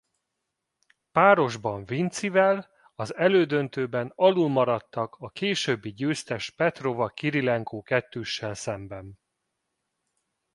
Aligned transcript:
Párosban 1.11 1.85
Vincivel 1.85 2.69
az 2.95 3.15
elődöntőben 3.15 4.11
alulmaradtak 4.15 5.15
a 5.19 5.29
későbbi 5.31 5.93
győztes 5.93 6.49
Petrova–Kirilenko-kettőssel 6.49 8.53
szemben. 8.53 9.19